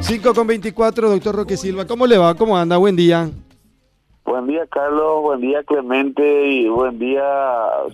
[0.00, 1.86] 5 con 24, doctor Roque Silva.
[1.86, 2.34] ¿Cómo le va?
[2.34, 2.76] ¿Cómo anda?
[2.76, 3.30] Buen día.
[4.24, 5.22] Buen día, Carlos.
[5.22, 6.46] Buen día, Clemente.
[6.46, 7.22] Y buen día,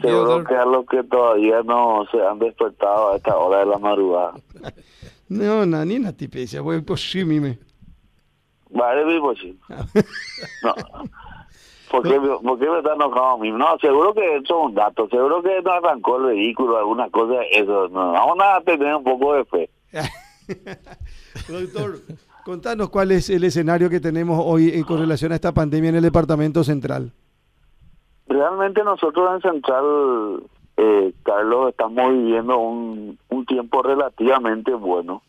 [0.01, 3.79] seguro que a los que todavía no se han despertado a esta hora de la
[3.79, 4.35] madrugada.
[5.29, 6.61] no, no, ni una tipecia.
[6.61, 7.59] Voy por sí, mime.
[8.71, 9.59] Vale, vivo sí.
[10.63, 10.75] No.
[11.91, 13.53] ¿Por qué, ¿Por qué me está enojado a mí?
[13.53, 15.09] No, seguro que eso es un dato.
[15.09, 17.43] Seguro que no arrancó el vehículo, alguna cosa.
[17.53, 18.13] Eso, no.
[18.13, 19.71] Vamos a tener un poco de fe.
[21.49, 21.99] Doctor,
[22.45, 26.03] contanos cuál es el escenario que tenemos hoy con relación a esta pandemia en el
[26.03, 27.13] departamento central.
[28.27, 30.43] Realmente nosotros en Central,
[30.77, 35.23] eh, Carlos, estamos viviendo un, un tiempo relativamente bueno.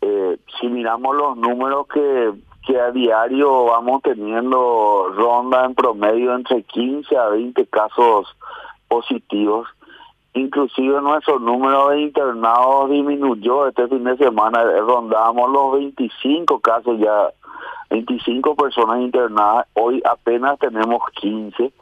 [0.00, 2.32] Eh, si miramos los números que,
[2.66, 8.26] que a diario vamos teniendo ronda en promedio entre 15 a 20 casos
[8.88, 9.68] positivos,
[10.38, 17.30] Inclusive nuestro número de internados disminuyó este fin de semana, rondamos los 25 casos ya,
[17.90, 21.72] 25 personas internadas, hoy apenas tenemos 15,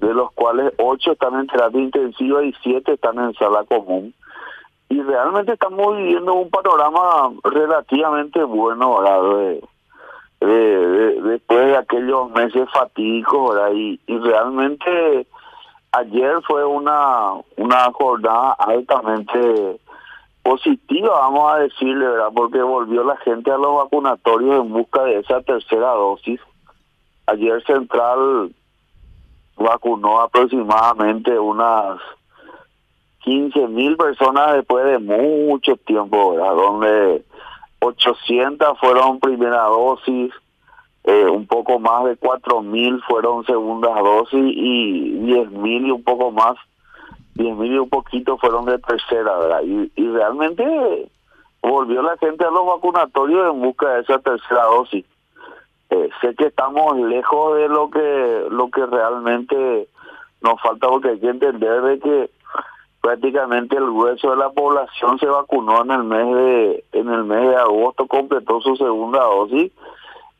[0.00, 4.12] de los cuales 8 están en terapia intensiva y 7 están en sala común.
[4.90, 9.60] Y realmente estamos viviendo un panorama relativamente bueno, ¿verdad?
[10.40, 13.72] De, después de aquellos meses fatídicos, ¿verdad?
[13.72, 15.26] Y, y realmente
[15.98, 19.80] ayer fue una, una jornada altamente
[20.42, 22.30] positiva, vamos a decirle, ¿verdad?
[22.34, 26.40] Porque volvió la gente a los vacunatorios en busca de esa tercera dosis.
[27.26, 28.54] Ayer Central
[29.56, 31.98] vacunó aproximadamente unas
[33.20, 36.54] 15 mil personas después de mucho tiempo, ¿verdad?
[36.54, 37.24] Donde
[37.80, 40.32] 800 fueron primera dosis,
[41.04, 46.02] eh, un poco más de cuatro mil fueron segundas dosis y diez mil y un
[46.02, 46.56] poco más,
[47.34, 49.62] diez mil y un poquito fueron de tercera, ¿verdad?
[49.64, 51.10] Y, y realmente
[51.60, 55.04] volvió la gente a los vacunatorios en busca de esa tercera dosis.
[55.90, 59.88] Eh, sé que estamos lejos de lo que lo que realmente
[60.40, 62.30] nos falta porque hay que entender de que
[63.02, 67.48] prácticamente el grueso de la población se vacunó en el mes de en el mes
[67.48, 69.70] de agosto completó su segunda dosis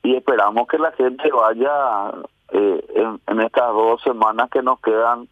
[0.05, 2.13] y esperamos que la gente vaya
[2.53, 2.85] eh,
[3.27, 5.27] en, estas dos semanas que nos quedan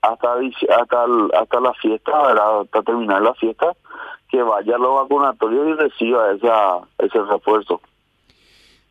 [0.00, 0.34] hasta
[0.78, 1.04] hasta
[1.38, 2.12] hasta la fiesta,
[2.60, 3.72] hasta terminar la fiesta,
[4.30, 7.80] que vaya a los vacunatorios y reciba esa ese refuerzo.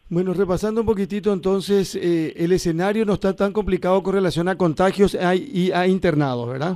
[0.09, 4.57] Bueno, repasando un poquitito entonces, eh, el escenario no está tan complicado con relación a
[4.57, 6.75] contagios y a internados, ¿verdad?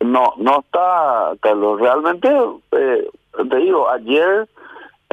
[0.00, 1.80] No, no está, Carlos.
[1.80, 2.28] Realmente,
[2.72, 3.08] eh,
[3.48, 4.46] te digo, ayer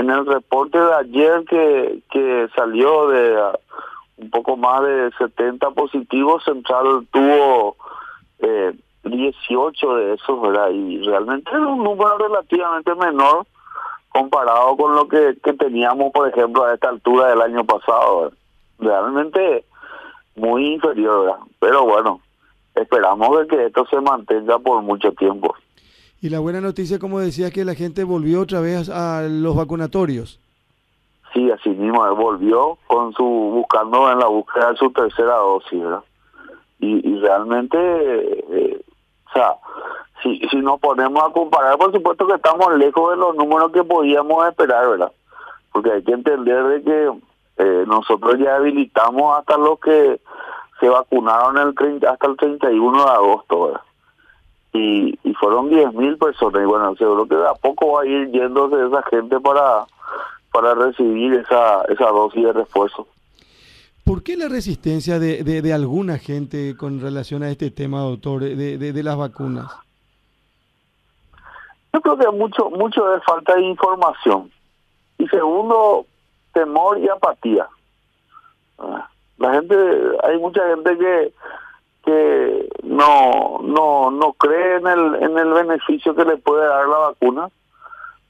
[0.03, 3.57] en el reporte de ayer que, que salió de uh,
[4.17, 7.75] un poco más de 70 positivos, Central tuvo
[8.39, 10.69] eh, 18 de esos, ¿verdad?
[10.71, 13.45] Y realmente es un número relativamente menor
[14.09, 18.31] comparado con lo que, teníamos, por ejemplo, a esta altura del año pasado.
[18.79, 19.65] Realmente
[20.35, 21.39] muy inferior, ¿verdad?
[21.59, 22.19] Pero bueno,
[22.75, 25.55] esperamos que esto se mantenga por mucho tiempo.
[26.23, 30.39] Y la buena noticia, como decía, que la gente volvió otra vez a los vacunatorios.
[31.33, 36.03] Sí, así mismo, volvió con su buscando en la búsqueda de su tercera dosis, ¿verdad?
[36.79, 38.81] Y, realmente, eh,
[39.27, 39.55] o sea,
[40.21, 43.83] si, si nos ponemos a comparar, por supuesto que estamos lejos de los números que
[43.83, 45.11] podíamos esperar, ¿verdad?
[45.73, 47.11] Porque hay que entender de que
[47.57, 50.21] eh, nosotros ya habilitamos hasta los que
[50.79, 53.81] se vacunaron el 30, hasta el 31 de agosto, ¿verdad?
[54.73, 58.31] Y, y fueron 10.000 personas y bueno, seguro que de a poco va a ir
[58.31, 59.85] yéndose esa gente para,
[60.51, 63.07] para recibir esa, esa dosis de refuerzo.
[64.03, 68.41] ¿Por qué la resistencia de, de, de, alguna gente con relación a este tema, doctor,
[68.41, 69.71] de, de, las vacunas?
[71.93, 74.51] Yo creo que mucho, mucho de falta de información.
[75.17, 76.05] Y segundo,
[76.51, 77.67] temor y apatía.
[78.77, 79.07] Ah,
[79.37, 79.75] la gente,
[80.23, 81.33] hay mucha gente que
[82.03, 86.97] que no no no cree en el en el beneficio que le puede dar la
[86.97, 87.49] vacuna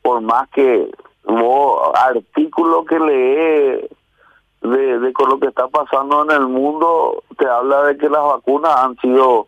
[0.01, 0.91] por más que
[1.23, 3.89] vos artículo que lee
[4.61, 8.75] de, con lo que está pasando en el mundo te habla de que las vacunas
[8.77, 9.47] han sido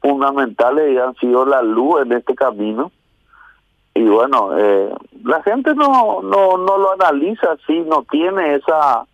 [0.00, 2.92] fundamentales y han sido la luz en este camino.
[3.94, 4.92] Y bueno eh,
[5.24, 9.06] la gente no no no lo analiza así no tiene esa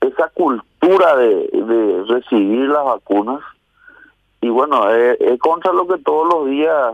[0.00, 3.40] esa cultura de recibir las vacunas
[4.44, 6.92] y bueno, es contra lo que todos los días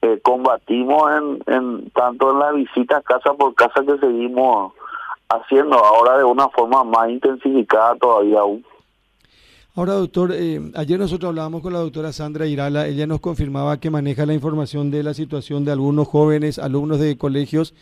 [0.00, 4.72] eh, combatimos en, en tanto en las visitas casa por casa que seguimos
[5.28, 8.64] haciendo ahora de una forma más intensificada todavía aún.
[9.74, 13.90] Ahora, doctor, eh, ayer nosotros hablábamos con la doctora Sandra Irala, ella nos confirmaba que
[13.90, 17.74] maneja la información de la situación de algunos jóvenes, alumnos de colegios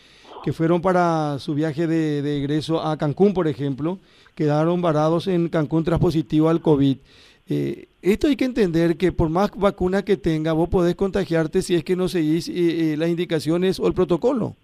[0.42, 3.98] que fueron para su viaje de, de egreso a Cancún, por ejemplo,
[4.34, 6.96] quedaron varados en Cancún tras positivo al COVID.
[7.52, 11.74] Eh, esto hay que entender que por más vacuna que tenga, vos podés contagiarte si
[11.74, 12.52] es que no seguís eh,
[12.92, 14.54] eh, las indicaciones o el protocolo.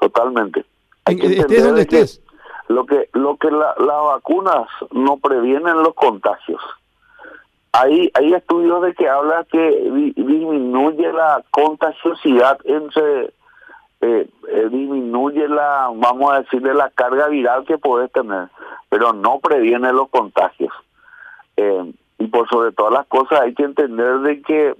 [0.00, 0.64] Totalmente.
[1.04, 2.20] Hay que estés donde estés.
[2.66, 6.60] Lo que, lo que las vacunas no previenen los contagios.
[7.70, 13.32] Hay, hay estudios de que habla que disminuye la contagiosidad entre,
[14.00, 18.48] disminuye la, vamos a decirle, la carga viral que puedes tener,
[18.88, 20.72] pero no previene los contagios.
[21.56, 24.74] Eh, y por sobre todas las cosas hay que entender de que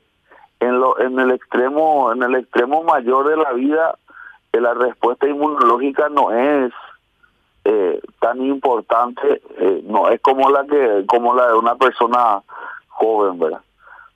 [0.61, 3.97] en lo en el extremo en el extremo mayor de la vida
[4.53, 6.73] eh, la respuesta inmunológica no es
[7.65, 9.43] eh, tan importante
[9.85, 12.43] no es como la que como la de una persona
[12.89, 13.61] joven verdad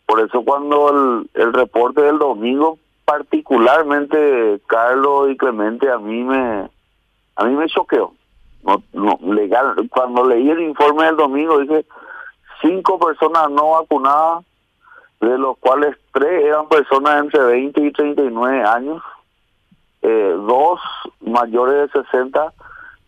[0.07, 2.79] por eso cuando el, el reporte del domingo
[3.09, 6.69] particularmente Carlos y Clemente a mí me
[7.37, 8.13] a mí me choqueó.
[8.65, 11.87] No, no legal cuando leí el informe del domingo dije
[12.61, 14.45] cinco personas no vacunadas,
[15.21, 19.03] de los cuales tres eran personas entre 20 y 39 años,
[20.03, 20.81] eh, dos
[21.21, 22.53] mayores de 60,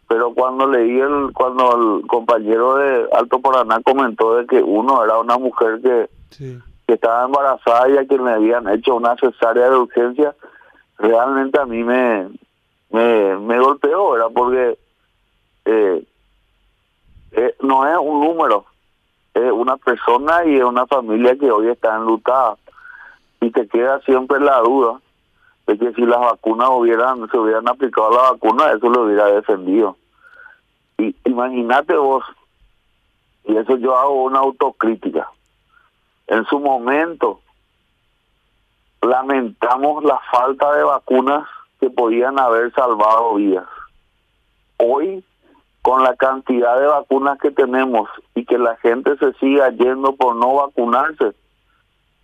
[0.08, 5.18] pero cuando leí el, cuando el compañero de Alto Paraná comentó de que uno era
[5.18, 6.10] una mujer que,
[6.86, 10.34] que estaba embarazada y a quien le habían hecho una cesárea de urgencia,
[10.98, 12.28] realmente a mí me,
[12.90, 14.30] me, me golpeó, ¿verdad?
[14.34, 14.78] Porque
[15.64, 16.04] eh,
[17.32, 18.64] eh, no es un número,
[19.34, 22.56] es una persona y es una familia que hoy está enlutada.
[23.40, 25.00] Y te queda siempre la duda
[25.66, 29.96] de que si las vacunas hubieran, se hubieran aplicado la vacuna, eso lo hubiera defendido.
[30.98, 32.24] Y imagínate vos,
[33.44, 35.30] y eso yo hago una autocrítica.
[36.26, 37.40] En su momento,
[39.02, 41.48] lamentamos la falta de vacunas
[41.80, 43.66] que podían haber salvado vidas.
[44.76, 45.24] Hoy
[45.82, 50.36] con la cantidad de vacunas que tenemos y que la gente se siga yendo por
[50.36, 51.32] no vacunarse,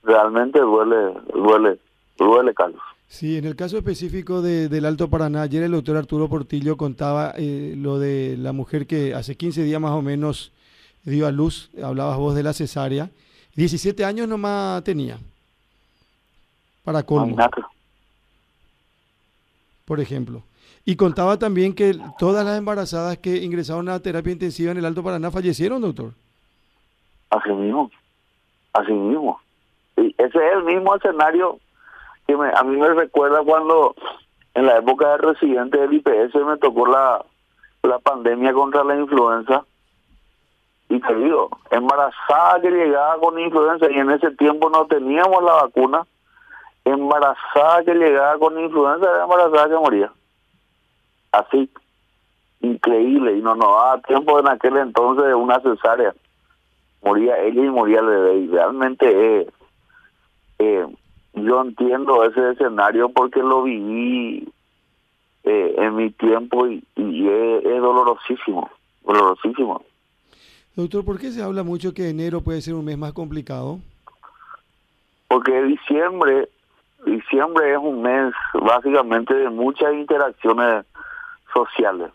[0.03, 1.79] realmente duele, duele,
[2.19, 2.82] duele, Carlos.
[3.08, 7.32] Sí, en el caso específico de, del Alto Paraná, ayer el doctor Arturo Portillo contaba
[7.37, 10.52] eh, lo de la mujer que hace 15 días más o menos
[11.05, 13.11] dio a luz, hablabas vos de la cesárea,
[13.55, 15.19] 17 años nomás tenía,
[16.85, 17.37] para colmo,
[19.85, 20.43] por ejemplo.
[20.88, 25.03] Y contaba también que todas las embarazadas que ingresaron a terapia intensiva en el Alto
[25.03, 26.12] Paraná fallecieron, doctor.
[27.29, 27.91] Así mismo,
[28.73, 29.41] así mismo.
[29.97, 31.59] Y ese es el mismo escenario
[32.29, 33.97] que a mí me recuerda cuando
[34.55, 37.25] en la época de residente del IPS me tocó la,
[37.83, 39.65] la pandemia contra la influenza.
[40.88, 45.65] Y te digo, embarazada que llegaba con influenza y en ese tiempo no teníamos la
[45.65, 46.06] vacuna,
[46.85, 50.12] embarazada que llegaba con influenza era embarazada que moría
[51.38, 51.71] así
[52.61, 56.15] increíble y no nos daba tiempo en aquel entonces de una cesárea
[57.03, 59.06] moría ella y moría el bebé y realmente
[59.41, 59.47] eh,
[60.59, 60.87] eh,
[61.35, 64.49] yo entiendo ese escenario porque lo viví
[65.44, 68.71] eh, en mi tiempo y, es, dolorosísimo
[69.05, 69.83] dolorosísimo
[70.75, 73.79] doctor ¿por qué se habla mucho que enero puede ser un mes más complicado?
[75.29, 76.49] porque diciembre
[77.05, 80.85] diciembre es un mes básicamente de muchas interacciones
[81.53, 82.11] sociales,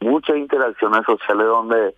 [0.00, 1.94] muchas interacciones sociales donde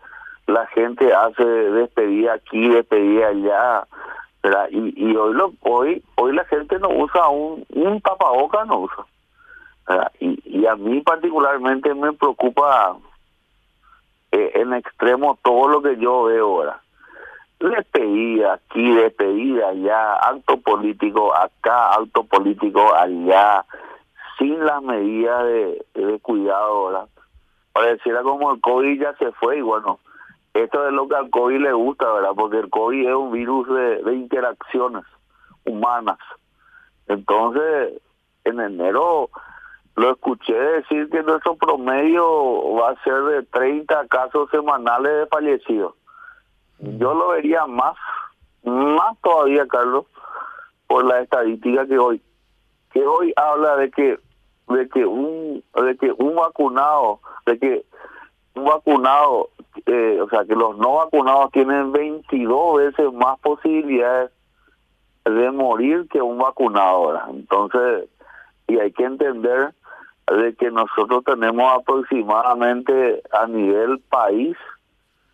[0.47, 3.87] la gente hace despedida aquí, despedida allá,
[4.71, 9.07] Y, y hoy lo, hoy hoy la gente no usa un, un tapaboca, no usa.
[10.21, 12.97] Y, y a mí particularmente me preocupa
[14.33, 16.81] eh, en extremo todo lo que yo veo ahora.
[17.61, 23.65] Despedida aquí, despedida allá, acto político acá, acto político allá,
[24.38, 27.09] sin las medidas de, cuidado, ¿verdad?
[27.73, 29.99] Pareciera como el COVID ya se fue y bueno,
[30.53, 32.31] esto es lo que al COVID le gusta, ¿verdad?
[32.37, 35.05] Porque el COVID es un virus de, interacciones
[35.64, 36.19] humanas.
[37.09, 38.00] Entonces,
[38.45, 39.31] en enero
[39.97, 45.95] lo escuché decir que nuestro promedio va a ser de 30 casos semanales de fallecidos.
[46.79, 47.97] Yo lo vería más,
[48.64, 50.07] más todavía, Carlos,
[50.87, 52.21] por la estadística que hoy
[52.95, 54.21] que hoy habla de que
[54.68, 57.85] de que un de que un vacunado de que
[58.54, 59.50] un vacunado
[59.87, 64.30] eh, o sea que los no vacunados tienen 22 veces más posibilidades
[65.25, 68.09] de morir que un vacunado entonces
[68.66, 69.75] y hay que entender
[70.26, 74.56] de que nosotros tenemos aproximadamente a nivel país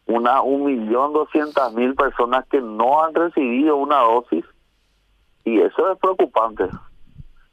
[0.06, 4.44] una un millón doscientas mil personas que no han recibido una dosis
[5.44, 6.68] y eso es preocupante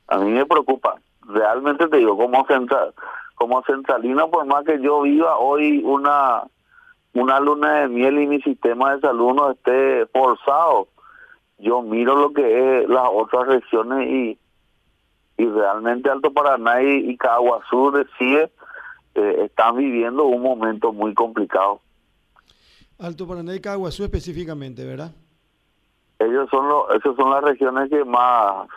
[0.07, 0.96] a mí me preocupa.
[1.27, 2.93] Realmente te digo, como central,
[3.36, 6.43] como centralino, por más que yo viva hoy una
[7.13, 10.88] una luna de miel y mi sistema de salud no esté forzado,
[11.57, 14.39] yo miro lo que es las otras regiones y
[15.39, 18.51] y realmente Alto Paraná y, y Caguazú decide
[19.15, 21.81] eh, están viviendo un momento muy complicado.
[23.00, 25.12] Alto Paraná y Caguazú específicamente, ¿verdad?
[26.19, 28.67] Ellos son los, esas son las regiones que más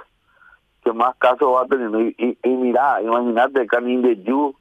[0.95, 2.01] más casos va teniendo.
[2.01, 4.55] Y, y, y mira, imagínate Canindeyú,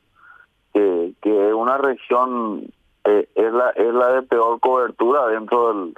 [0.74, 2.72] que, que es una región,
[3.06, 5.98] eh, es la es la de peor cobertura dentro del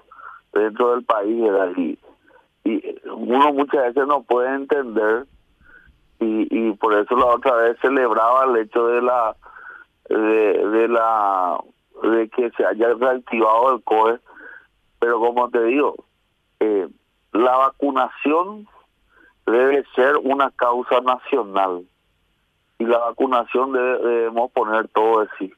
[0.53, 1.43] dentro del país.
[1.77, 1.99] Y,
[2.63, 5.25] y uno muchas veces no puede entender
[6.19, 9.35] y, y por eso la otra vez celebraba el hecho de la
[10.07, 11.59] de, de la
[12.03, 14.19] de que se haya reactivado el COE
[14.99, 15.95] pero como te digo
[16.59, 16.87] eh,
[17.33, 18.67] la vacunación
[19.45, 21.83] debe ser una causa nacional.
[22.79, 25.53] Y la vacunación debemos poner todo de sí.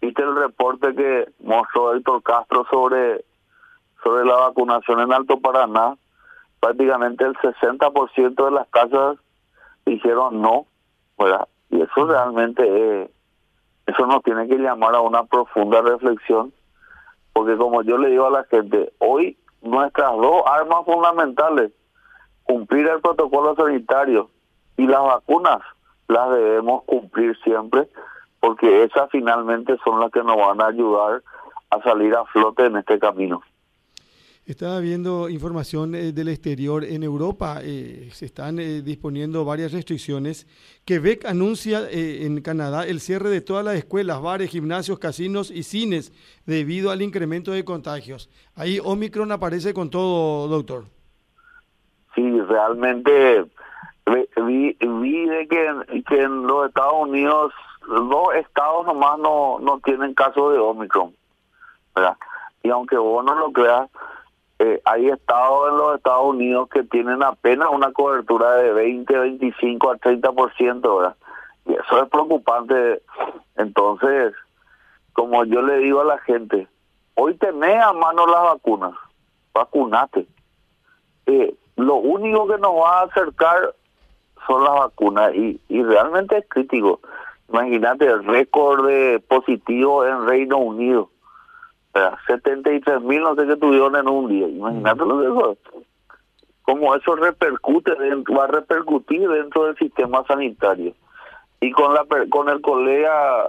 [0.00, 3.24] Viste el reporte que mostró Héctor Castro sobre
[4.02, 5.96] sobre la vacunación en Alto Paraná.
[6.60, 9.18] Prácticamente el 60% de las casas
[9.86, 10.66] dijeron no,
[11.18, 11.48] ¿verdad?
[11.70, 13.10] Y eso realmente,
[13.86, 16.52] eso nos tiene que llamar a una profunda reflexión,
[17.32, 21.72] porque como yo le digo a la gente, hoy nuestras dos armas fundamentales,
[22.48, 24.30] cumplir el protocolo sanitario
[24.78, 25.60] y las vacunas,
[26.08, 27.88] las debemos cumplir siempre,
[28.40, 31.22] porque esas finalmente son las que nos van a ayudar
[31.70, 33.42] a salir a flote en este camino.
[34.46, 36.82] Estaba viendo información eh, del exterior.
[36.82, 40.46] En Europa eh, se están eh, disponiendo varias restricciones.
[40.86, 45.64] Quebec anuncia eh, en Canadá el cierre de todas las escuelas, bares, gimnasios, casinos y
[45.64, 46.14] cines
[46.46, 48.30] debido al incremento de contagios.
[48.54, 50.86] Ahí Omicron aparece con todo, doctor.
[52.18, 53.44] Sí, realmente
[54.06, 57.52] vi, vi de que, que en los Estados Unidos
[57.86, 61.14] dos estados nomás no, no tienen caso de Omicron.
[61.94, 62.16] ¿verdad?
[62.64, 63.88] Y aunque vos no lo creas,
[64.58, 69.90] eh, hay estados en los Estados Unidos que tienen apenas una cobertura de 20, 25
[69.90, 71.16] al 30%, ¿verdad?
[71.66, 73.00] Y eso es preocupante.
[73.54, 74.34] Entonces,
[75.12, 76.66] como yo le digo a la gente,
[77.14, 78.94] hoy tenés a mano las vacunas,
[79.54, 80.26] vacunate.
[81.26, 83.74] Eh, lo único que nos va a acercar
[84.46, 87.00] son las vacunas y, y realmente es crítico.
[87.48, 91.10] Imagínate el récord de positivos en Reino Unido
[92.26, 94.48] 73 mil no sé qué tuvieron en un día.
[94.48, 95.56] Imagínate lo que eso.
[96.62, 100.92] Cómo eso repercute, dentro, va a repercutir dentro del sistema sanitario.
[101.60, 103.48] Y con la con el colega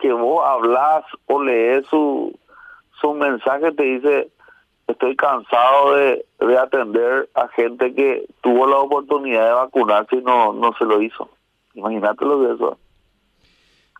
[0.00, 2.36] que vos hablas o lees su,
[3.00, 4.28] su mensaje, te dice,
[4.88, 10.52] estoy cansado de, de atender a gente que tuvo la oportunidad de vacunarse y no,
[10.52, 11.28] no se lo hizo.
[11.74, 12.78] Imagínate lo que eso.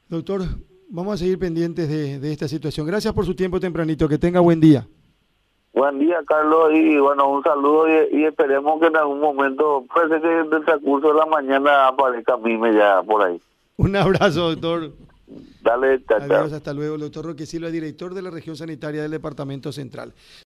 [0.09, 0.41] Doctor,
[0.89, 2.87] vamos a seguir pendientes de, de, esta situación.
[2.87, 4.87] Gracias por su tiempo tempranito, que tenga buen día.
[5.75, 10.21] Buen día, Carlos, y bueno, un saludo y, y esperemos que en algún momento, puede
[10.21, 13.41] que en el transcurso de la mañana aparezca Mime ya por ahí.
[13.77, 14.91] Un abrazo, doctor.
[15.63, 16.95] Dale, chao, Adiós, hasta luego.
[16.95, 20.15] El doctor Roque Silva, director de la región sanitaria del Departamento Central.